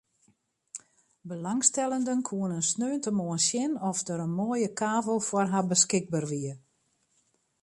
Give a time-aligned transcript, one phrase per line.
[1.33, 6.53] Belangstellenden koene sneontemoarn sjen oft der in moaie kavel foar har beskikber wie.